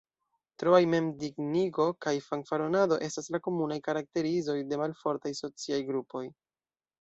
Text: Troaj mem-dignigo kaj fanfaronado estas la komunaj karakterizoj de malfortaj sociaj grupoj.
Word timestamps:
Troaj 0.61 0.77
mem-dignigo 0.93 1.85
kaj 2.05 2.13
fanfaronado 2.27 2.97
estas 3.09 3.29
la 3.35 3.41
komunaj 3.49 3.77
karakterizoj 3.89 4.57
de 4.73 4.81
malfortaj 4.85 5.35
sociaj 5.43 5.81
grupoj. 5.93 6.25